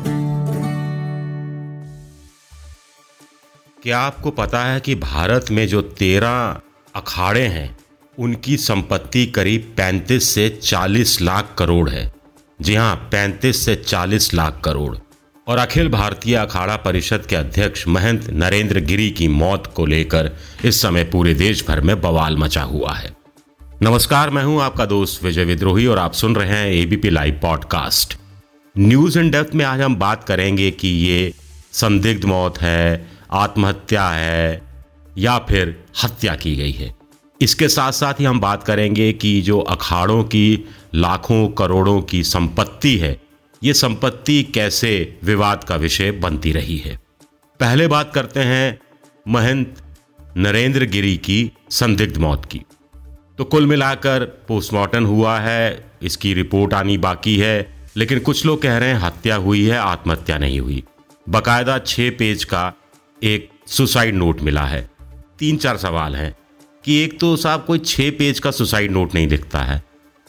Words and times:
क्या 3.84 4.00
आपको 4.00 4.32
पता 4.32 4.66
है 4.66 4.80
कि 4.80 4.96
भारत 4.96 5.46
में 5.52 5.68
जो 5.68 5.82
तेरह 5.82 6.60
अखाड़े 6.96 7.48
हैं, 7.48 7.78
उनकी 8.20 8.58
संपत्ति 8.58 9.26
करीब 9.26 9.76
35 9.78 10.30
से 10.30 10.60
40 10.64 11.22
लाख 11.22 11.56
करोड़ 11.58 11.90
है। 11.90 12.14
जी 12.62 12.76
हाँ 12.76 13.10
35 13.12 13.66
से 13.66 13.76
40 13.76 14.34
लाख 14.34 14.62
करोड़। 14.66 14.98
और 15.48 15.58
अखिल 15.58 15.90
भारतीय 15.90 16.36
अखाड़ा 16.36 16.76
परिषद 16.76 17.26
के 17.26 17.36
अध्यक्ष 17.36 17.88
महंत 17.88 18.30
नरेंद्र 18.30 18.80
गिरी 18.80 19.12
की 19.12 19.28
मौत 19.28 19.74
को 19.76 19.86
लेकर 19.86 20.32
इस 20.66 20.82
समय 20.82 21.04
पूरे 21.04 21.34
देश 21.34 21.68
भर 21.68 21.82
में 21.82 22.02
बवाल 22.02 22.38
मचा 22.38 22.64
हुआ 22.64 22.94
है। 22.94 23.21
नमस्कार, 23.84 24.30
मैं 24.30 24.44
हूँ 24.44 24.62
आपका 24.62 24.86
दोस्त 24.86 25.24
विजय 25.24 25.44
विद्रोही 25.44 25.86
और 25.88 25.98
आप 25.98 26.14
सुन 26.14 26.36
रहे 26.36 26.48
हैं 26.48 26.72
ABP 26.72 27.10
live 27.10 27.40
podcast 27.42 28.18
news 28.78 29.20
in 29.20 29.32
depth 29.32 29.56
में 29.56 29.66
आज 29.66 29.82
हम 29.82 29.96
बात 29.96 30.24
करेंगे 30.24 30.72
कि 30.72 30.88
ये 30.88 31.34
संदिग्ध 31.72 32.26
मौत 32.26 32.58
है, 32.58 33.08
आत्महत्या 33.32 34.10
है, 34.10 34.62
या 35.18 35.40
फिर 35.40 35.84
हत्या 36.04 36.36
की 36.36 36.56
गई 36.56 36.72
है। 36.72 36.96
इसके 37.42 37.70
साथ 37.70 37.92
साथ 37.92 38.14
ही 38.14 38.26
हम 38.26 38.40
बात 38.40 38.64
करेंगे 38.64 39.14
कि 39.14 39.42
जो 39.42 39.60
अखाड़ों 39.60 40.24
की, 40.24 40.66
लाखों 40.96 41.48
करोड़ों 41.48 42.02
की 42.02 42.24
संपत्ति 42.24 42.98
है, 42.98 43.22
ये 43.64 43.74
संपत्ति 43.74 44.44
कैसे 44.44 45.20
विवाद 45.24 45.64
का 45.64 45.76
विषय 45.76 46.12
बनती 46.12 46.52
रही 46.52 46.78
है। 46.78 47.00
पहले 47.60 47.88
बात 47.88 48.12
करते 48.14 48.40
हैं 48.40 48.80
महंत 49.28 49.76
नरेंद्र 50.38 50.86
गिरी 50.86 51.18
की 51.18 51.52
संदिग्ध 51.70 52.18
मौत 52.18 52.46
की। 52.46 52.62
तो 53.42 53.46
कुल 53.46 53.66
मिलाकर 53.66 54.24
पोस्टमार्टम 54.48 55.04
हुआ 55.04 55.38
है, 55.40 55.86
इसकी 56.02 56.34
रिपोर्ट 56.34 56.74
आनी 56.74 56.98
बाकी 56.98 57.36
है, 57.38 57.74
लेकिन 57.98 58.20
कुछ 58.20 58.46
लोग 58.46 58.62
कह 58.62 58.78
रहे 58.78 58.90
हैं 58.90 59.00
हत्या 59.00 59.36
हुई 59.36 59.64
है, 59.66 59.78
आत्महत्या 59.78 60.38
नहीं 60.38 60.60
हुई। 60.60 60.84
बकायदा 61.28 61.78
छः 61.80 62.10
पेज 62.10 62.44
का 62.44 62.62
एक 63.22 63.50
सुसाइड 63.68 64.16
नोट 64.16 64.42
मिला 64.42 64.66
है। 64.66 64.82
तीन 65.40 65.58
चार 65.58 65.78
सवाल 65.78 66.16
हैं 66.16 66.32
कि 66.86 67.02
एक 67.04 67.20
तो 67.20 67.36
साहब 67.38 67.64
कोई 67.66 67.80
छः 67.80 68.12
पेज 68.12 68.40
का 68.40 68.52
सुसाइड 68.52 68.92
नोट 68.92 69.16
नहीं 69.16 69.28
लिखता 69.28 69.64
है। 69.64 69.82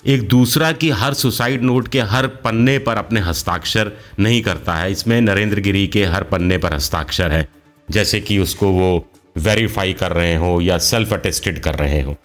एक 0.05 0.27
दूसरा 0.29 0.73
कि 0.73 0.91
हर 0.93 1.15
सुसाइड 1.15 1.63
नोट 1.63 1.89
के 1.89 2.01
हर 2.01 2.27
पन्ने 2.27 2.79
पर 2.79 2.97
अपने 2.97 3.21
हस्ताक्षर 3.21 3.93
नहीं 4.19 4.43
करता 4.43 4.75
है। 4.75 4.91
इसमें 4.93 5.21
नरेंद्र 5.21 5.61
गिरी 5.61 5.87
के 5.89 6.05
हर 6.07 6.23
पन्ने 6.25 6.59
पर 6.59 6.75
हस्ताक्षर 6.75 7.33
है, 7.33 7.47
जैसे 7.89 8.21
कि 8.21 8.39
उसको 8.39 8.73
वो 8.73 9.07
वेरीफाई 9.39 9.93
कर 9.93 10.13
रहे 10.13 10.35
हो 10.37 10.61
या 10.61 10.79
सेल्फ 10.83 11.13
अटेस्टेड 11.13 11.61
कर 11.61 11.75
रहे 11.75 12.03
हो। 12.03 12.17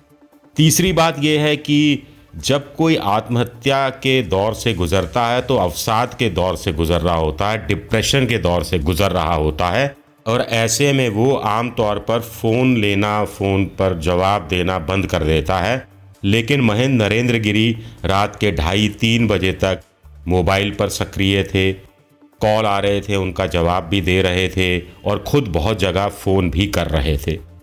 तीसरी 0.57 0.93
बात 0.93 1.15
यह 1.19 1.41
है 1.41 1.57
कि 1.57 2.03
जब 2.35 2.75
कोई 2.75 2.95
आत्महत्या 2.95 3.89
के 3.89 4.21
दौर 4.23 4.53
से 4.53 4.73
गुजरता 4.73 5.27
है 5.27 5.41
तो 5.41 5.55
अवसाद 5.55 6.13
के 6.13 6.29
दौर 6.29 6.55
से 6.57 6.73
गुजर 6.73 7.01
रहा 7.01 7.15
होता 7.15 7.49
है, 7.49 7.67
डिप्रेशन 7.67 8.25
के 8.25 8.37
दौर 8.37 8.63
से 8.63 8.79
गुजर 8.79 9.11
रहा 9.11 9.33
होता 9.33 9.69
है। 9.69 9.95
और 10.27 10.41
ऐसे 10.41 10.93
में 10.93 11.09
वो 11.09 11.35
आम 11.35 11.69
तौर 11.69 11.99
पर 11.99 12.19
फ़ोन 12.19 12.77
लेना, 12.77 13.25
फ़ोन 13.25 13.65
पर 13.65 13.99
जवाब 13.99 14.47
देना 14.47 14.79
बंद 14.79 15.05
कर 15.05 15.23
देता 15.23 15.59
है। 15.59 15.87
लेकिन 16.23 16.61
महेंद्र 16.61 17.05
नरेंद्र 17.05 17.37
गिरी 17.37 17.77
रात 18.05 18.35
के 18.35 18.51
ढाई 18.51 18.87
तीन 18.89 19.27
बजे 19.27 19.51
तक 19.51 19.81
मोबाइल 20.27 20.71
पर 20.71 20.89
सक्रिय 20.89 21.43
थे, 21.43 21.73
कॉल 21.73 22.65
आ 22.65 22.79
रहे 22.79 23.01
थे, 23.01 23.15
उनका 23.15 23.45
जवाब 23.47 23.83
भी 23.83 24.01
दे 24.01 24.21
रहे 24.21 24.49
थे 24.49 24.79
और 24.79 25.23
खुद 25.27 25.47
बहुत 25.47 25.79
जगह 25.79 26.07
फ़ोन 26.07 26.49
भी 26.49 26.67
कर 26.67 26.87
रहे 26.87 27.17
थे। 27.17 27.56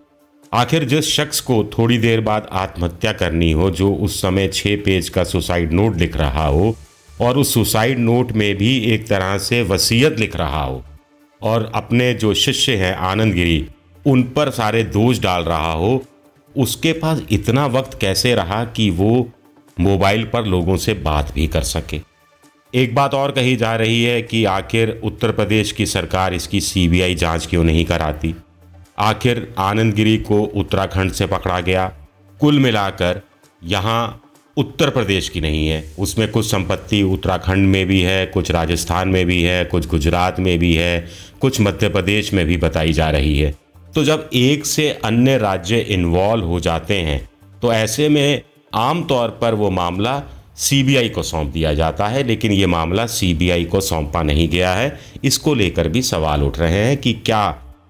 आखिर 0.55 0.85
जिस 0.85 1.13
शख्स 1.13 1.41
को 1.41 1.65
थोड़ी 1.65 1.99
देर 1.99 2.21
बाद 2.21 2.49
आत्महत्या 2.53 3.13
करनी 3.13 3.53
हो, 3.53 3.71
जो 3.71 3.95
उस 3.95 4.23
समय 4.23 4.49
छः 4.49 4.77
पेज 4.77 5.09
का 5.09 5.25
सुसाइड 5.25 5.73
नोट 5.73 5.97
लिख 5.97 6.17
रहा 6.17 6.47
हो, 6.47 6.77
और 7.21 7.39
उस 7.39 7.55
सुसाइड 7.55 7.99
नोट 7.99 8.33
में 8.33 8.57
भी 8.57 8.79
एक 8.79 9.07
तरह 9.07 9.39
से 9.39 9.63
वसीयत 9.63 10.19
लिख 10.19 10.37
रहा 10.37 10.65
हो, 10.65 10.85
और 11.43 11.73
अपने 11.75 12.15
जो 12.15 12.35
शिष्य 12.35 12.77
हैं 12.77 12.95
आनंद 12.97 13.35
गिरी 13.35 13.67
उन 14.07 14.23
पर 14.23 14.51
सारे 14.51 14.83
दोष 14.85 15.19
डाल 15.19 15.43
रहा 15.43 15.73
हो, 15.73 16.03
उसके 16.57 16.93
पास 16.93 17.23
इतना 17.31 17.67
वक्त 17.67 17.99
कैसे 18.01 18.35
रहा 18.35 18.65
कि 18.65 18.91
वो 18.91 19.29
मोबाइल 19.81 20.25
पर 20.25 20.45
लोगों 20.45 20.77
से 20.77 20.95
बात 20.95 21.35
भी 21.35 21.47
कर 21.47 21.63
सके? 21.63 22.01
एक 22.75 22.95
बात 22.95 23.15
और 23.15 23.31
कही 23.31 23.57
जा 23.57 23.77
रही 23.77 24.05
है 24.05 24.23
कि 24.23 24.45
आखिर 24.45 25.01
उत्तर 25.05 25.33
प्रदेश 25.33 25.73
की 25.73 25.87
सरकार 25.87 26.35
इसकी 26.35 26.61
सीबीआई 26.61 27.15
जाँच 27.15 27.47
क्यों 27.47 27.65
नहीं 27.65 27.85
कराती? 27.85 28.35
आखिर 28.99 29.55
आनंद 29.59 29.95
गिरी 29.95 30.17
को 30.19 30.43
उत्तराखंड 30.43 31.13
से 31.13 31.27
पकड़ा 31.27 31.61
गया। 31.61 31.87
कुल 32.41 32.59
मिलाकर 32.59 33.21
यहाँ 33.63 34.21
उत्तर 34.57 34.91
प्रदेश 34.91 35.29
की 35.29 35.41
नहीं 35.41 35.67
है। 35.69 35.83
उसमें 35.99 36.31
कुछ 36.31 36.47
संपत्ति 36.47 37.03
उत्तराखंड 37.03 37.67
में 37.67 37.87
भी 37.87 38.01
है, 38.01 38.25
कुछ 38.27 38.51
राजस्थान 38.51 39.09
में 39.09 39.25
भी 39.27 39.43
है, 39.43 39.65
कुछ 39.65 39.89
गुजरात 39.89 40.39
में 40.41 40.59
भी 40.59 40.75
है, 40.75 41.09
कुछ 41.41 41.61
मध्य 41.61 41.89
प्रदेश 41.89 42.33
में 42.33 42.45
भी 42.47 42.57
बताई 42.57 42.93
जा 42.93 43.11
रही 43.11 43.39
है। 43.39 43.55
तो 43.95 44.05
जब 44.05 44.29
एक 44.35 44.67
से 44.67 44.89
अन्य 45.05 45.37
राज्य 45.39 45.79
इन्वॉल्व 45.79 46.45
हो 46.45 46.61
जाते 46.61 47.01
हैं 47.01 47.29
तो 47.63 47.73
ऐसे 47.73 48.09
में 48.09 48.43
आम 48.75 49.03
तौर 49.05 49.29
पर 49.41 49.55
वो 49.55 49.71
मामला 49.71 50.23
सीबीआई 50.59 51.09
को 51.09 51.23
सौंप 51.23 51.49
दिया 51.49 51.73
जाता 51.75 52.07
है, 52.09 52.23
लेकिन 52.23 52.53
ये 52.53 52.67
मामला 52.67 53.07
सीबीआई 53.07 53.65
को 53.65 53.81
सौंपा 53.81 54.23
नहीं 54.23 54.49
गया 54.49 54.75
है। 54.75 54.99
इसको 55.25 55.55
लेकर 55.55 55.89
भी 55.89 56.03
सवाल 56.03 56.43
उठ 56.43 56.59
रहे 56.59 56.79
हैं 56.79 56.97
कि 56.97 57.13
क्या 57.15 57.45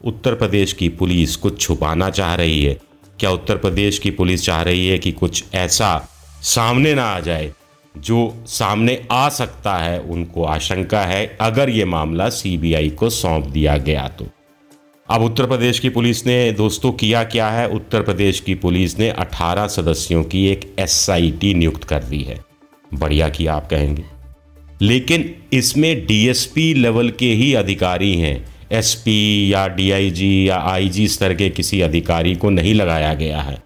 उत्तर 0.05 0.35
प्रदेश 0.35 0.73
की 0.73 0.89
पुलिस 0.89 1.37
कुछ 1.37 1.61
छुपाना 1.61 2.11
चाह 2.11 2.35
रही 2.35 2.65
है। 2.65 2.79
क्या 3.21 3.31
उत्तर 3.31 3.57
प्रदेश 3.57 3.99
की 3.99 4.11
पुलिस 4.11 4.45
चाह 4.45 4.63
रही 4.63 4.89
है 4.89 4.99
कि 4.99 5.13
कुछ 5.13 5.45
ऐसा 5.55 6.09
सामने 6.43 6.95
ना 6.95 7.05
आ 7.05 7.21
जाए? 7.21 7.53
जो 7.99 8.45
सामने 8.47 9.07
आ 9.11 9.29
सकता 9.29 9.77
है, 9.77 10.01
उनको 10.01 10.45
आशंका 10.45 11.01
है, 11.01 11.37
अगर 11.41 11.71
ये 11.71 11.85
मामला 11.85 12.29
सीबीआई 12.29 12.91
को 12.91 13.11
सौंप 13.11 13.45
दिया 13.45 13.77
गया 13.77 14.09
तो। 14.09 14.27
अब 15.11 15.23
उत्तर 15.23 15.47
प्रदेश 15.47 15.79
की 15.79 15.89
पुलिस 15.89 16.27
ने, 16.27 16.53
दोस्तों, 16.53 16.93
किया 16.93 17.25
क्या 17.25 17.51
है? 17.51 17.69
उत्तर 17.69 18.03
प्रदेश 18.03 18.41
की 18.41 18.55
पुलिस 18.55 18.99
ने 18.99 19.11
18 19.11 19.67
सदस्यों 19.67 20.25
की 20.25 20.47
एक 20.47 20.77
एसआईटी 20.79 21.55
नियुक्त 21.55 21.85
कर 21.85 22.05
दी 22.05 22.23
है। 22.23 22.41
बढ़िया 22.95 23.29
किया 23.29 23.55
आप 23.55 23.71
कहेंगे। 23.71 24.05
लेकिन 24.83 25.35
इसमें 25.53 26.07
डीएसपी 26.07 26.75
लेवल 26.75 27.11
के 27.11 27.33
ही 27.33 27.55
अधिकारी 27.55 28.15
हैं। 28.15 28.54
एसपी 28.73 29.53
या 29.53 29.67
डीआईजी 29.69 30.49
या 30.49 30.59
आईजी 30.63 31.07
स्तर 31.09 31.35
के 31.35 31.49
किसी 31.51 31.81
अधिकारी 31.81 32.35
को 32.35 32.51
नहीं 32.51 32.75
लगाया 32.75 33.13
गया 33.15 33.41
है। 33.41 33.63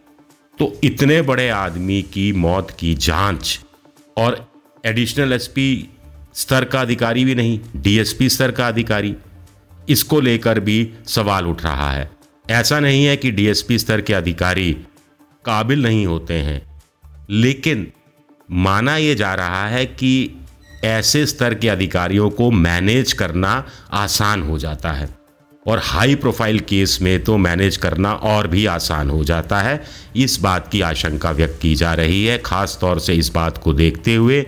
तो 0.58 0.72
इतने 0.84 1.20
बड़े 1.22 1.48
आदमी 1.48 2.00
की 2.02 2.32
मौत 2.32 2.70
की 2.70 2.94
जाँच 2.94 3.58
और 4.16 4.46
एडिशनल 4.84 5.32
एसपी 5.32 5.88
स्तर 6.34 6.64
का 6.64 6.80
अधिकारी 6.80 7.24
भी 7.24 7.34
नहीं 7.34 7.58
डीएसपी 7.76 8.28
स्तर 8.28 8.50
का 8.50 8.68
अधिकारी, 8.68 9.14
इसको 9.88 10.20
लेकर 10.20 10.60
भी 10.60 10.88
सवाल 11.06 11.46
उठ 11.46 11.62
रहा 11.64 11.90
है। 11.92 12.10
ऐसा 12.50 12.80
नहीं 12.80 13.04
है 13.04 13.16
कि 13.16 13.30
डीएसपी 13.30 13.78
स्तर 13.78 14.00
के 14.00 14.14
अधिकारी 14.14 14.72
काबिल 15.44 15.82
नहीं 15.82 16.06
होते 16.06 16.34
हैं, 16.34 16.80
लेकिन 17.30 17.86
माना 18.50 18.96
यह 18.96 19.14
जा 19.14 19.34
रहा 19.34 19.66
है 19.68 19.84
कि 19.86 20.37
ऐसे 20.84 21.24
स्तर 21.26 21.54
के 21.54 21.68
अधिकारियों 21.68 22.28
को 22.30 22.50
मैनेज 22.50 23.12
करना 23.12 23.64
आसान 23.92 24.42
हो 24.42 24.58
जाता 24.58 24.92
है। 24.92 25.08
और 25.66 25.80
हाई 25.84 26.14
प्रोफ़ाइल 26.14 26.58
केस 26.60 26.98
में 27.02 27.22
तो 27.24 27.36
मैनेज 27.36 27.76
करना 27.76 28.12
और 28.12 28.46
भी 28.46 28.64
आसान 28.66 29.10
हो 29.10 29.24
जाता 29.24 29.60
है। 29.60 29.82
इस 30.16 30.38
बात 30.40 30.68
की 30.68 30.80
आशंका 30.80 31.30
व्यक्त 31.30 31.58
की 31.62 31.74
जा 31.74 31.92
रही 31.94 32.24
है, 32.24 32.38
खास 32.38 32.78
तौर 32.80 33.00
से 33.00 33.14
इस 33.14 33.32
बात 33.34 33.58
को 33.58 33.72
देखते 33.74 34.14
हुए 34.14 34.40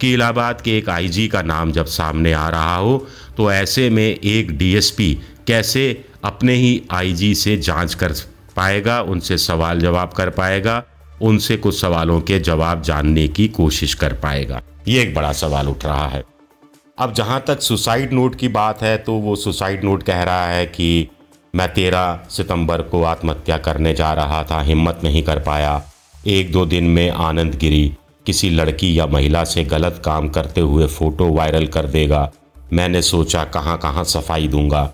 कि 0.00 0.12
इलाहाबाद 0.14 0.60
के 0.60 0.76
एक 0.78 0.88
आईजी 0.88 1.26
का 1.28 1.42
नाम 1.42 1.72
जब 1.72 1.86
सामने 1.86 2.32
आ 2.32 2.48
रहा 2.48 2.76
हो 2.76 3.06
तो 3.36 3.50
ऐसे 3.52 3.88
में 3.90 4.08
एक 4.08 4.56
डीएसपी 4.58 5.14
कैसे 5.46 6.04
अपने 6.24 6.54
ही 6.54 6.82
आईजी 6.90 7.34
से 7.34 7.56
जाँच 7.56 7.94
कर 7.94 8.12
पाएगा, 8.56 9.00
उनसे 9.02 9.38
सवाल 9.38 9.80
जवाब 9.80 10.12
कर 10.12 10.30
पाएगा, 10.30 10.82
उनसे 11.20 11.56
कुछ 11.56 11.80
सवालों 11.80 12.20
के 12.20 12.38
जवाब 12.40 12.82
जानने 12.82 13.26
की 13.28 13.48
कोशिश 13.48 13.94
कर 13.94 14.12
पाएगा। 14.12 14.62
ये 14.88 15.00
एक 15.02 15.14
बड़ा 15.14 15.32
सवाल 15.34 15.68
उठ 15.68 15.84
रहा 15.84 16.06
है। 16.08 16.22
अब 16.98 17.12
जहाँ 17.14 17.42
तक 17.46 17.60
सुसाइड 17.62 18.12
नोट 18.12 18.34
की 18.34 18.48
बात 18.50 18.82
है 18.82 18.96
तो 18.98 19.14
वो 19.14 19.34
सुसाइड 19.36 19.84
नोट 19.84 20.02
कह 20.02 20.22
रहा 20.22 20.46
है 20.46 20.64
कि 20.66 21.08
मैं 21.54 21.68
तेरह 21.74 22.26
सितंबर 22.30 22.82
को 22.82 23.02
आत्महत्या 23.04 23.58
करने 23.58 23.92
जा 23.94 24.12
रहा 24.14 24.42
था, 24.44 24.60
हिम्मत 24.62 25.00
नहीं 25.04 25.22
कर 25.22 25.38
पाया। 25.38 25.82
एक 26.26 26.52
दो 26.52 26.64
दिन 26.66 26.84
में 26.86 27.10
आनंद 27.10 27.54
गिरी। 27.54 27.92
किसी 28.26 28.50
लड़की 28.50 28.98
या 28.98 29.06
महिला 29.06 29.44
से 29.44 29.64
गलत 29.64 30.00
काम 30.04 30.28
करते 30.28 30.60
हुए 30.62 30.86
फ़ोटो 30.88 31.28
वायरल 31.28 31.66
कर 31.66 31.86
देगा। 31.88 32.30
मैंने 32.72 33.02
सोचा, 33.02 33.44
कहाँ 33.44 33.76
कहाँ 33.78 34.04
सफ़ाई 34.06 34.48
दूँगा। 34.48 34.90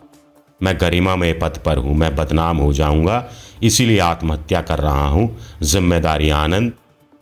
मैं 0.60 0.76
गरिमा 0.80 1.16
में 1.16 1.38
पद 1.38 1.58
पर 1.64 1.78
हूँ, 1.78 1.94
मैं 1.94 2.14
बदनाम 2.16 2.56
हो 2.56 2.72
जाऊँगा, 2.72 3.24
इसीलिए 3.62 3.98
आत्महत्या 4.00 4.60
कर 4.62 4.78
रहा 4.80 5.08
हूँ। 5.08 5.36
ज़िम्मेदारी 5.62 6.30
आनंद 6.32 6.72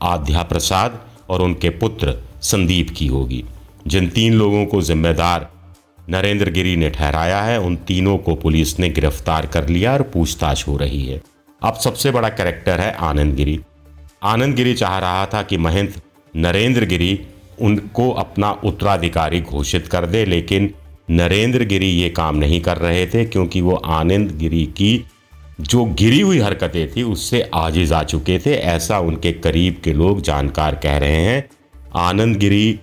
आध्या 0.01 0.43
प्रसाद 0.43 1.01
और 1.31 1.43
उनके 1.43 1.71
पुत्र 1.73 2.19
संदीप 2.43 2.91
की 2.91 3.06
होगी। 3.06 3.44
जिन 3.87 4.09
तीन 4.09 4.35
लोगों 4.35 4.65
को 4.67 4.83
जिम्मेदार 4.83 5.50
नरेंद्र 6.11 6.50
गिरी 6.50 6.77
ने 6.77 6.91
ठहराया 6.91 7.41
है, 7.43 7.59
उन 7.61 7.77
तीनों 7.77 8.17
को 8.19 8.35
पुलिस 8.35 8.79
ने 8.79 8.89
गिरफ़्तार 8.89 9.47
कर 9.47 9.69
लिया 9.69 9.93
और 9.93 10.03
पूछताछ 10.03 10.67
हो 10.69 10.77
रही 10.77 11.05
है। 11.06 11.21
अब 11.62 11.75
सबसे 11.75 12.11
बड़ा 12.11 12.29
कैरेक्टर 12.29 12.81
है 12.81 12.93
आनंद 12.93 13.35
गिरी। 13.35 13.61
आनंद 14.23 14.55
गिरी 14.55 14.75
चाह 14.75 14.99
रहा 14.99 15.27
था 15.27 15.43
कि 15.43 15.56
महंत 15.56 16.00
नरेंद्र 16.37 16.85
गिरी 16.85 17.19
उनको 17.61 18.11
अपना 18.11 18.50
उत्तराधिकारी 18.65 19.41
घोषित 19.41 19.87
कर 19.87 20.06
दे, 20.06 20.25
लेकिन 20.25 20.71
नरेंद्र 21.11 21.65
गिरी 21.65 21.91
ये 21.91 22.09
काम 22.11 22.37
नहीं 22.37 22.61
कर 22.61 22.77
रहे 22.77 23.06
थे, 23.06 23.25
क्योंकि 23.25 23.61
वो 23.61 23.75
आनंद 23.75 24.37
गिरी 24.39 24.65
की 24.67 25.05
जो 25.61 25.85
गिरी 25.85 26.21
हुई 26.21 26.39
हरकतें 26.39 26.93
थी, 26.93 27.03
उससे 27.03 27.50
आजिज 27.55 27.93
आ 27.93 28.03
चुके 28.03 28.39
थे। 28.39 28.55
ऐसा 28.55 28.99
उनके 28.99 29.33
करीब 29.33 29.81
के 29.85 29.93
लोग 29.93 30.23
जानकार 30.23 30.75
कह 30.75 30.97
रहे 30.99 31.21
हैं। 31.21 31.49
आनंद 31.97 32.37
गिरी 32.37 32.81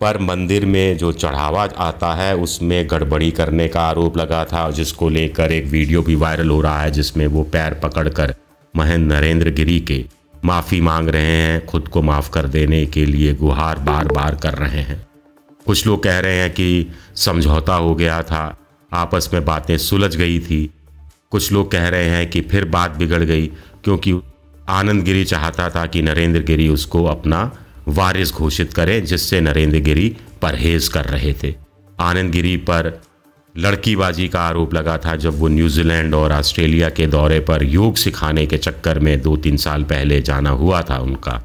पर 0.00 0.18
मंदिर 0.18 0.66
में 0.66 0.96
जो 0.96 1.12
चढ़ावा 1.12 1.68
आता 1.78 2.14
है, 2.14 2.36
उसमें 2.36 2.88
गड़बड़ी 2.90 3.30
करने 3.30 3.68
का 3.68 3.80
आरोप 3.80 4.16
लगा 4.16 4.44
था, 4.44 4.70
जिसको 4.70 5.08
लेकर 5.08 5.52
एक 5.52 5.66
वीडियो 5.66 6.02
भी 6.02 6.14
वायरल 6.14 6.50
हो 6.50 6.60
रहा 6.60 6.82
है, 6.82 6.90
जिसमें 6.90 7.26
वो 7.26 7.42
पैर 7.42 7.74
पकड़कर 7.74 8.34
महेंद्र 8.76 9.16
नरेंद्र 9.16 9.50
गिरी 9.50 9.80
के 9.80 10.04
माफ़ी 10.44 10.80
मांग 10.80 11.08
रहे 11.08 11.22
हैं, 11.22 11.66
खुद 11.66 11.88
को 11.88 12.02
माफ़ 12.02 12.30
कर 12.30 12.46
देने 12.46 12.86
के 12.86 13.06
लिए 13.06 13.34
गुहार 13.34 13.78
बार 13.78 14.08
बार 14.08 14.34
कर 14.34 14.54
रहे 14.54 14.80
हैं। 14.80 15.06
कुछ 15.66 15.86
लोग 15.86 16.02
कह 16.02 16.18
रहे 16.18 16.36
हैं 16.36 16.50
कि 16.50 16.86
समझौता 17.16 17.74
हो 17.74 17.94
गया 17.94 18.22
था, 18.22 18.58
आपस 18.92 19.30
में 19.32 19.44
बातें 19.44 19.78
सुलझ 19.78 20.16
गई 20.16 20.38
थी। 20.40 20.70
कुछ 21.30 21.52
लोग 21.52 21.70
कह 21.70 21.88
रहे 21.88 22.08
हैं 22.08 22.30
कि 22.30 22.40
फिर 22.40 22.64
बात 22.64 22.90
बिगड़ 22.90 23.22
गई, 23.22 23.46
क्योंकि 23.84 24.20
आनंद 24.68 25.02
गिरी 25.02 25.24
चाहता 25.24 25.70
था 25.70 25.86
कि 25.86 26.02
नरेंद्र 26.02 26.42
गिरी 26.42 26.68
उसको 26.68 27.04
अपना 27.04 27.52
वारिस 27.88 28.32
घोषित 28.32 28.72
करें, 28.72 29.04
जिससे 29.04 29.40
नरेंद्र 29.40 29.78
गिरी 29.78 30.16
परहेज 30.42 30.88
कर 30.88 31.04
रहे 31.04 31.34
थे। 31.42 31.54
आनंद 32.00 32.32
गिरी 32.32 32.56
पर 32.56 33.00
लड़कीबाजी 33.54 34.28
का 34.28 34.40
आरोप 34.40 34.74
लगा 34.74 34.96
था, 34.98 35.16
जब 35.16 35.38
वो 35.38 35.48
न्यूजीलैंड 35.48 36.14
और 36.14 36.32
ऑस्ट्रेलिया 36.32 36.88
के 36.90 37.06
दौरे 37.06 37.40
पर 37.40 37.64
योग 37.64 37.96
सिखाने 37.96 38.46
के 38.46 38.58
चक्कर 38.58 38.98
में 38.98 39.20
दो 39.22 39.36
तीन 39.36 39.56
साल 39.56 39.82
पहले 39.82 40.20
जाना 40.20 40.50
हुआ 40.50 40.82
था 40.82 40.98
उनका। 40.98 41.40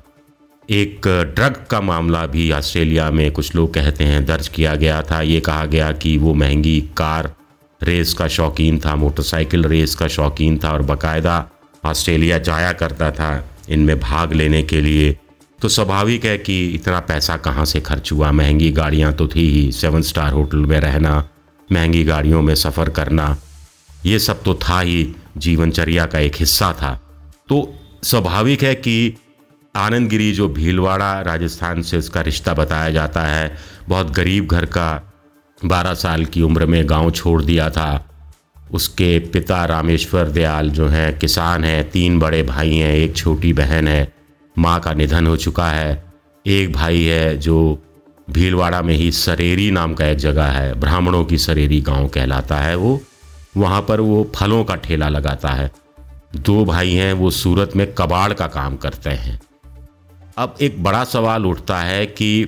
एक 0.69 1.07
ड्रग 1.35 1.65
का 1.69 1.81
मामला 1.81 2.25
भी 2.25 2.51
ऑस्ट्रेलिया 2.51 3.09
में 3.11 3.31
कुछ 3.31 3.55
लोग 3.55 3.73
कहते 3.73 4.03
हैं 4.03 4.25
दर्ज 4.25 4.47
किया 4.47 4.75
गया 4.75 5.01
था। 5.01 5.21
ये 5.21 5.39
कहा 5.39 5.65
गया 5.65 5.91
कि 5.91 6.17
वो 6.17 6.33
महँगी 6.33 6.79
कार 6.97 7.33
रेस 7.81 8.13
का 8.13 8.27
शौकीन 8.27 8.79
था, 8.79 8.95
मोटरसाइकिल 8.95 9.65
रेस 9.65 9.95
का 9.95 10.07
शौकीन 10.07 10.59
था 10.63 10.71
और 10.71 10.81
बाकायदा 10.81 11.45
ऑस्ट्रेलिया 11.85 12.38
जाया 12.38 12.71
करता 12.73 13.11
था। 13.11 13.49
इनमें 13.69 13.99
भाग 13.99 14.33
लेने 14.33 14.63
के 14.63 14.81
लिए 14.81 15.17
तो 15.61 15.69
स्वाभाविक 15.69 16.25
है 16.25 16.37
कि 16.37 16.67
इतना 16.69 16.99
पैसा 16.99 17.37
कहाँ 17.37 17.65
से 17.65 17.81
खर्च 17.81 18.11
हुआ? 18.11 18.31
महँगी 18.31 18.71
गाड़ियाँ 18.71 19.13
तो 19.13 19.27
थी 19.27 19.49
ही, 19.49 19.71
सेवन 19.71 20.01
स्टार 20.01 20.33
होटल 20.33 20.57
में 20.57 20.79
रहना, 20.79 21.29
महँगी 21.71 22.03
गाड़ियों 22.03 22.41
में 22.41 22.55
सफ़र 22.55 22.89
करना, 22.89 23.37
ये 24.05 24.19
सब 24.19 24.43
तो 24.43 24.55
था 24.55 24.79
ही, 24.79 25.15
जीवनचर्या 25.37 26.05
का 26.05 26.19
एक 26.19 26.35
हिस्सा 26.35 26.73
था। 26.73 27.01
तो 27.49 27.73
स्वाभाविक 28.03 28.63
है 28.63 28.75
कि 28.75 29.17
आनंद 29.75 30.09
गिरी 30.09 30.31
जो 30.31 30.49
भीलवाड़ा 30.49 31.21
राजस्थान 31.21 31.81
से 31.81 31.97
उसका 31.97 32.21
रिश्ता 32.21 32.53
बताया 32.53 32.89
जाता 32.89 33.21
है, 33.21 33.57
बहुत 33.89 34.11
गरीब 34.11 34.47
घर 34.47 34.65
का, 34.65 35.13
बारह 35.65 35.93
साल 35.93 36.25
की 36.25 36.41
उम्र 36.41 36.65
में 36.65 36.89
गाँव 36.89 37.11
छोड़ 37.11 37.41
दिया 37.41 37.69
था। 37.69 38.09
उसके 38.71 39.19
पिता 39.19 39.65
रामेश्वर 39.65 40.29
दयाल 40.29 40.69
जो 40.69 40.87
हैं, 40.87 41.19
किसान 41.19 41.63
हैं, 41.63 41.89
तीन 41.89 42.19
बड़े 42.19 42.43
भाई 42.43 42.75
हैं, 42.75 42.93
एक 42.93 43.15
छोटी 43.15 43.53
बहन 43.53 43.87
है। 43.87 44.14
माँ 44.57 44.79
का 44.79 44.93
निधन 44.93 45.27
हो 45.27 45.37
चुका 45.37 45.69
है। 45.69 46.13
एक 46.47 46.73
भाई 46.73 47.03
है 47.03 47.37
जो 47.37 47.79
भीलवाड़ा 48.29 48.81
में 48.81 48.93
ही 48.93 49.11
सरेरी 49.11 49.71
नाम 49.71 49.93
का 49.93 50.05
एक 50.05 50.17
जगह 50.17 50.45
है। 50.45 50.79
ब्राह्मणों 50.79 51.25
की 51.25 51.37
सरेरी 51.37 51.81
गाँव 51.81 52.07
कहलाता 52.07 52.57
है 52.57 52.75
वो। 52.75 53.01
वहाँ 53.57 53.81
पर 53.81 53.99
वो 53.99 54.31
फलों 54.35 54.63
का 54.63 54.75
ठेला 54.75 55.09
लगाता 55.09 55.49
है। 55.49 55.71
दो 56.35 56.65
भाई 56.65 56.93
हैं, 56.93 57.13
वो 57.13 57.31
सूरत 57.31 57.71
में 57.75 57.93
कबाड़ 57.93 58.33
का 58.33 58.47
काम 58.47 58.75
करते 58.75 59.09
हैं। 59.09 59.41
अब 60.37 60.55
एक 60.61 60.83
बड़ा 60.83 61.03
सवाल 61.03 61.45
उठता 61.45 61.79
है 61.79 62.05
कि 62.05 62.47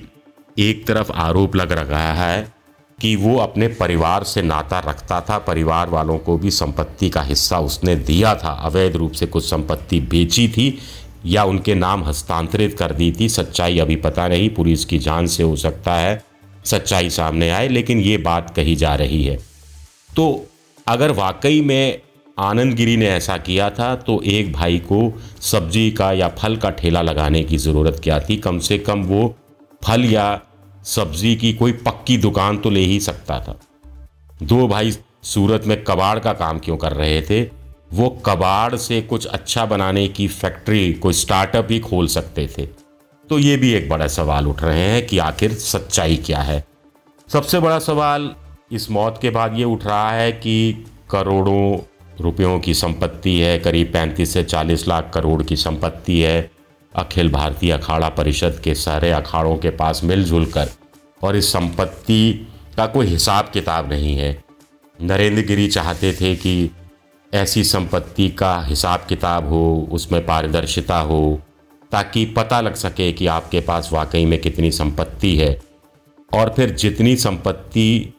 एक 0.58 0.86
तरफ़ 0.86 1.12
आरोप 1.12 1.56
लग 1.56 1.72
रहा 1.72 2.12
है 2.12 2.52
कि 3.00 3.16
वो 3.16 3.36
अपने 3.36 3.68
परिवार 3.68 4.24
से 4.24 4.42
नाता 4.42 4.78
रखता 4.78 5.20
था, 5.20 5.38
परिवार 5.38 5.88
वालों 5.88 6.18
को 6.18 6.38
भी 6.38 6.50
संपत्ति 6.50 7.10
का 7.10 7.22
हिस्सा 7.22 7.58
उसने 7.58 7.96
दिया 7.96 8.34
था। 8.34 8.50
अवैध 8.50 8.96
रूप 8.96 9.12
से 9.12 9.26
कुछ 9.26 9.50
संपत्ति 9.50 10.00
बेची 10.00 10.48
थी 10.48 10.78
या 11.26 11.44
उनके 11.44 11.74
नाम 11.74 12.04
हस्तांतरित 12.04 12.76
कर 12.78 12.92
दी 12.92 13.12
थी। 13.20 13.28
सच्चाई 13.28 13.78
अभी 13.78 13.96
पता 13.96 14.28
नहीं, 14.28 14.50
पुलिस 14.50 14.84
की 14.84 14.98
जाँच 14.98 15.30
से 15.30 15.42
हो 15.42 15.56
सकता 15.56 15.94
है, 15.94 16.22
सच्चाई 16.64 17.10
सामने 17.10 17.50
आए, 17.50 17.68
लेकिन 17.68 18.00
ये 18.00 18.16
बात 18.18 18.54
कही 18.56 18.76
जा 18.76 18.94
रही 18.94 19.24
है। 19.24 19.36
तो 20.16 20.46
अगर 20.86 21.10
वाकई 21.10 21.60
में 21.60 22.00
आनंद 22.38 22.74
गिरी 22.74 22.96
ने 22.96 23.06
ऐसा 23.06 23.36
किया 23.36 23.70
था 23.70 23.94
तो 23.96 24.20
एक 24.22 24.52
भाई 24.52 24.78
को 24.78 25.20
सब्ज़ी 25.40 25.90
का 25.90 26.12
या 26.12 26.28
फल 26.28 26.56
का 26.56 26.70
ठेला 26.70 27.02
लगाने 27.02 27.42
की 27.44 27.58
ज़रूरत 27.58 28.00
क्या 28.04 28.20
थी? 28.20 28.36
कम 28.36 28.58
से 28.58 28.78
कम 28.78 29.02
वो 29.02 29.36
फल 29.84 30.04
या 30.04 30.40
सब्ज़ी 30.84 31.34
की 31.36 31.52
कोई 31.52 31.72
पक्की 31.72 32.16
दुकान 32.16 32.56
तो 32.56 32.70
ले 32.70 32.80
ही 32.80 33.00
सकता 33.00 33.40
था। 33.40 33.58
दो 34.42 34.66
भाई 34.68 34.92
सूरत 35.22 35.64
में 35.66 35.82
कबाड़ 35.84 36.18
का 36.18 36.32
काम 36.32 36.58
क्यों 36.58 36.76
कर 36.76 36.92
रहे 36.92 37.22
थे? 37.22 37.57
वो 37.90 38.08
कबाड़ 38.26 38.76
से 38.76 39.00
कुछ 39.02 39.26
अच्छा 39.26 39.64
बनाने 39.66 40.06
की 40.08 40.26
फैक्ट्री, 40.28 40.92
कोई 40.92 41.12
स्टार्टअप 41.12 41.68
ही 41.70 41.78
खोल 41.80 42.06
सकते 42.06 42.48
थे। 42.58 42.66
तो 43.28 43.38
ये 43.38 43.56
भी 43.56 43.72
एक 43.72 43.88
बड़ा 43.88 44.06
सवाल 44.06 44.46
उठ 44.46 44.62
रहे 44.62 44.80
हैं 44.80 45.06
कि 45.06 45.18
आखिर 45.18 45.52
सच्चाई 45.52 46.16
क्या 46.16 46.38
है। 46.38 46.64
सबसे 47.28 47.60
बड़ा 47.60 47.78
सवाल 47.78 48.30
इस 48.72 48.90
मौत 48.90 49.18
के 49.22 49.30
बाद 49.30 49.58
ये 49.58 49.64
उठ 49.64 49.84
रहा 49.84 50.10
है 50.12 50.32
कि 50.32 50.84
करोड़ों 51.10 51.78
रुपयों 52.20 52.58
की 52.60 52.74
संपत्ति 52.74 53.38
है, 53.38 53.58
करीब 53.58 53.92
पैंतीस 53.92 54.32
से 54.32 54.42
चालीस 54.44 54.86
लाख 54.88 55.10
करोड़ 55.14 55.42
की 55.42 55.56
संपत्ति 55.56 56.20
है। 56.20 56.50
अखिल 56.92 57.30
भारतीय 57.30 57.72
अखाड़ा 57.72 58.08
परिषद 58.08 58.60
के 58.64 58.74
सारे 58.74 59.10
अखाड़ों 59.10 59.56
के 59.56 59.70
पास 59.70 60.00
मिलजुल 60.04 60.46
कर, 60.46 60.68
और 61.22 61.36
इस 61.36 61.52
संपत्ति 61.52 62.48
का 62.76 62.86
कोई 62.86 63.06
हिसाब 63.06 63.50
किताब 63.52 63.92
नहीं 63.92 64.16
है। 64.16 64.44
नरेंद्र 64.98 65.42
गिरी 65.42 65.68
चाहते 65.68 66.12
थे 66.12 66.34
कि 66.36 66.70
ऐसी 67.32 67.64
संपत्ति 67.64 68.28
का 68.28 68.60
हिसाब 68.62 69.04
किताब 69.08 69.48
हो, 69.48 69.88
उसमें 69.92 70.26
पारदर्शिता 70.26 70.98
हो, 71.00 71.40
ताकि 71.92 72.24
पता 72.26 72.60
लग 72.60 72.74
सके 72.74 73.12
कि 73.12 73.26
आपके 73.26 73.60
पास 73.60 73.90
वाकई 73.92 74.24
में 74.24 74.40
कितनी 74.40 74.70
संपत्ति 74.70 75.36
है। 75.36 75.60
और 76.34 76.52
फिर 76.56 76.70
जितनी 76.70 77.16
संपत्ति 77.16 78.14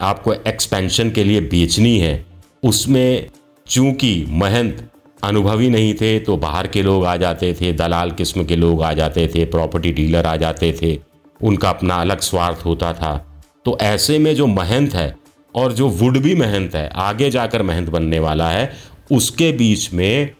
आपको 0.00 0.32
एक्सपेंशन 0.32 1.10
के 1.10 1.24
लिए 1.24 1.40
बेचनी 1.40 1.98
है, 1.98 2.26
उसमें 2.62 3.30
चूँकि 3.66 4.26
महंत 4.28 4.88
अनुभवी 5.22 5.68
नहीं 5.70 5.94
थे 5.94 6.18
तो 6.20 6.36
बाहर 6.36 6.66
के 6.66 6.82
लोग 6.82 7.04
आ 7.06 7.16
जाते 7.16 7.52
थे, 7.54 7.72
दलाल 7.72 8.10
किस्म 8.10 8.44
के 8.44 8.56
लोग 8.56 8.82
आ 8.82 8.92
जाते 8.92 9.26
थे 9.28 9.44
प्रॉपर्टी 9.44 9.92
डीलर 9.92 10.26
आ 10.26 10.36
जाते 10.36 10.72
थे, 10.82 10.98
उनका 11.40 11.70
अपना 11.70 11.94
अलग 11.94 12.20
स्वार्थ 12.20 12.64
होता 12.64 12.92
था। 12.92 13.42
तो 13.64 13.78
ऐसे 13.80 14.18
में 14.18 14.34
जो 14.34 14.46
महंत 14.46 14.94
है 14.94 15.14
और 15.54 15.72
जो 15.72 15.88
वुड 15.88 16.18
भी 16.18 16.34
महंत 16.34 16.74
है, 16.74 16.88
आगे 16.88 17.30
जाकर 17.30 17.62
मेहनत 17.62 17.88
बनने 17.88 18.18
वाला 18.18 18.50
है, 18.50 18.72
उसके 19.12 19.50
बीच 19.52 19.92
में 19.92 20.30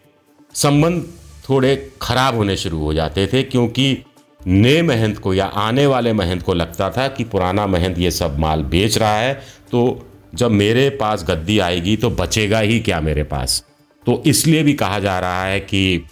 संबंध 0.54 1.06
थोड़े 1.48 1.92
खराब 2.02 2.36
होने 2.36 2.56
शुरू 2.56 2.78
हो 2.78 2.94
जाते 2.94 3.26
थे, 3.26 3.42
क्योंकि 3.42 3.96
नए 4.40 4.82
महंत 4.82 5.18
को 5.18 5.34
या 5.34 5.46
आने 5.46 5.86
वाले 5.86 6.12
महंत 6.12 6.42
को 6.42 6.54
लगता 6.54 6.90
था 6.90 7.08
कि 7.08 7.24
पुराना 7.24 7.66
महंत 7.66 7.98
ये 7.98 8.10
सब 8.10 8.38
माल 8.38 8.62
बेच 8.64 8.98
रहा 8.98 9.16
है 9.16 9.34
तो 9.70 10.06
जब 10.34 10.50
मेरे 10.50 10.88
पास 10.90 11.24
गद्दी 11.28 11.58
आएगी 11.58 11.96
तो 11.96 12.10
बचेगा 12.10 12.58
ही 12.58 12.78
क्या 12.80 13.00
मेरे 13.00 13.22
पास? 13.22 13.64
तो 14.06 14.22
इसलिए 14.26 14.62
भी 14.62 14.72
कहा 14.74 14.98
जा 14.98 15.18
रहा 15.20 15.44
है 15.44 15.60
कि 15.60 16.04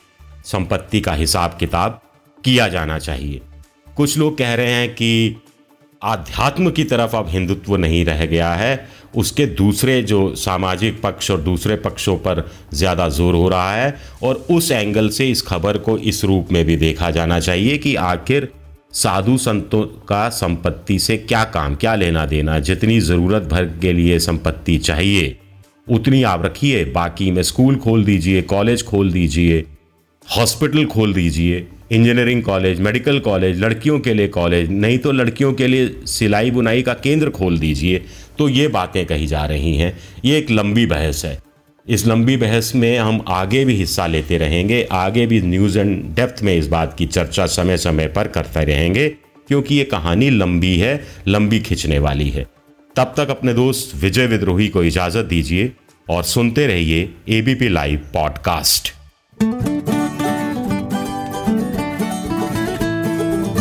संपत्ति 0.44 1.00
का 1.00 1.12
हिसाब 1.12 1.56
किताब 1.60 2.00
किया 2.44 2.68
जाना 2.68 2.98
चाहिए। 2.98 3.40
कुछ 3.96 4.16
लोग 4.18 4.36
कह 4.38 4.54
रहे 4.54 4.72
हैं 4.72 4.90
कि 4.94 5.36
आध्यात्म 6.02 6.70
की 6.70 6.82
तरफ़ 6.84 7.14
अब 7.16 7.28
हिंदुत्व 7.28 7.76
नहीं 7.76 8.04
रह 8.04 8.24
गया 8.26 8.52
है, 8.52 8.88
उसके 9.16 9.46
दूसरे 9.46 10.00
जो 10.02 10.34
सामाजिक 10.36 11.00
पक्ष 11.02 11.30
और 11.30 11.40
दूसरे 11.40 11.76
पक्षों 11.76 12.16
पर 12.16 12.42
ज़्यादा 12.74 13.08
ज़ोर 13.08 13.34
हो 13.34 13.48
रहा 13.48 13.72
है, 13.74 13.94
और 14.22 14.46
उस 14.50 14.70
एंगल 14.70 15.08
से 15.08 15.28
इस 15.30 15.42
खबर 15.42 15.78
को 15.78 15.96
इस 15.98 16.24
रूप 16.24 16.52
में 16.52 16.64
भी 16.64 16.76
देखा 16.76 17.10
जाना 17.10 17.38
चाहिए 17.40 17.78
कि 17.78 17.94
आखिर 17.96 18.48
साधु 18.94 19.36
संतों 19.38 19.82
का 20.08 20.28
संपत्ति 20.28 20.98
से 20.98 21.16
क्या 21.16 21.42
काम, 21.46 21.74
क्या 21.74 21.94
लेना 21.94 22.24
देना, 22.26 22.58
जितनी 22.60 23.00
ज़रूरत 23.00 23.42
भर 23.42 23.64
के 23.80 23.92
लिए 23.92 24.18
संपत्ति 24.18 24.76
चाहिए, 24.78 25.36
उतनी 25.86 26.22
आप 26.24 26.44
रखिए, 26.44 26.84
बाकी 26.84 27.30
में 27.30 27.42
स्कूल 27.42 27.76
खोल 27.76 28.04
दीजिए, 28.04 28.42
कॉलेज 28.44 28.84
खोल 28.84 29.12
दीजिए, 29.12 29.64
हॉस्पिटल 30.26 30.86
खोल 30.86 31.12
दीजिए। 31.14 31.66
इंजीनियरिंग 31.92 32.42
कॉलेज, 32.42 32.80
मेडिकल 32.80 33.18
कॉलेज, 33.18 33.60
लड़कियों 33.60 34.00
के 34.00 34.14
लिए 34.14 34.28
कॉलेज, 34.28 34.70
नहीं 34.70 34.98
तो 34.98 35.12
लड़कियों 35.12 35.52
के 35.52 35.66
लिए 35.66 35.94
सिलाई 36.06 36.50
बुनाई 36.50 36.82
का 36.82 36.94
केंद्र 36.94 37.30
खोल 37.30 37.58
दीजिए। 37.58 38.04
तो 38.38 38.48
ये 38.48 38.68
बातें 38.68 39.06
कही 39.06 39.26
जा 39.26 39.44
रही 39.44 39.76
हैं। 39.76 39.98
ये 40.24 40.38
एक 40.38 40.50
लंबी 40.50 40.86
बहस 40.86 41.24
है। 41.24 41.38
इस 41.88 42.06
लंबी 42.06 42.36
बहस 42.36 42.72
में 42.74 42.98
हम 42.98 43.24
आगे 43.28 43.64
भी 43.64 43.74
हिस्सा 43.74 44.06
लेते 44.06 44.38
रहेंगे, 44.38 44.88
आगे 44.92 45.26
भी 45.26 45.40
न्यूज़ 45.40 45.78
एंड 45.78 46.14
डेप्थ 46.14 46.42
में 46.42 46.58
इस 46.58 46.66
बात 46.66 46.94
की 46.98 47.06
चर्चा 47.06 47.46
समय 47.46 47.76
समय 47.76 48.06
पर 48.06 48.28
करते 48.28 48.64
रहेंगे, 48.64 49.08
क्योंकि 49.48 49.74
ये 49.74 49.84
कहानी 49.84 50.30
लंबी 50.30 50.76
है, 50.78 51.04
लंबी 51.28 51.60
खिंचने 51.60 51.98
वाली 51.98 52.28
है। 52.30 52.46
तब 52.96 53.14
तक 53.16 53.28
अपने 53.28 53.54
दोस्त 53.54 53.96
विजय 53.96 54.26
विद्रोही 54.26 54.68
को 54.68 54.84
इजाज़त 54.84 55.24
दीजिए 55.24 55.72
और 56.10 56.22
सुनते 56.22 56.66
रहिए 56.66 57.10
ABP 57.28 57.68
live 57.68 57.98
podcast 58.14 58.92